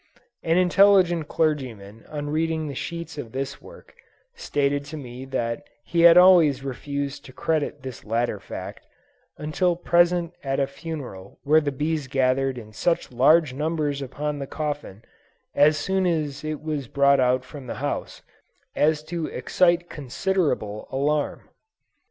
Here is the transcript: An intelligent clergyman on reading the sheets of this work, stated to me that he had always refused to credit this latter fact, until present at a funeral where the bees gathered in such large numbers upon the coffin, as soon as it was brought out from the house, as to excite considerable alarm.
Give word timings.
An 0.41 0.57
intelligent 0.57 1.27
clergyman 1.27 2.07
on 2.09 2.31
reading 2.31 2.65
the 2.67 2.73
sheets 2.73 3.19
of 3.19 3.33
this 3.33 3.61
work, 3.61 3.93
stated 4.33 4.83
to 4.85 4.97
me 4.97 5.25
that 5.25 5.63
he 5.83 6.01
had 6.01 6.17
always 6.17 6.63
refused 6.63 7.23
to 7.25 7.31
credit 7.31 7.83
this 7.83 8.03
latter 8.03 8.39
fact, 8.39 8.87
until 9.37 9.75
present 9.75 10.33
at 10.43 10.59
a 10.59 10.65
funeral 10.65 11.37
where 11.43 11.61
the 11.61 11.71
bees 11.71 12.07
gathered 12.07 12.57
in 12.57 12.73
such 12.73 13.11
large 13.11 13.53
numbers 13.53 14.01
upon 14.01 14.39
the 14.39 14.47
coffin, 14.47 15.03
as 15.53 15.77
soon 15.77 16.07
as 16.07 16.43
it 16.43 16.63
was 16.63 16.87
brought 16.87 17.19
out 17.19 17.45
from 17.45 17.67
the 17.67 17.75
house, 17.75 18.23
as 18.75 19.03
to 19.03 19.27
excite 19.27 19.87
considerable 19.87 20.87
alarm. 20.91 21.47